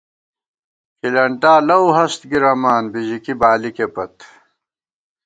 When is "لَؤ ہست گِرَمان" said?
1.67-2.83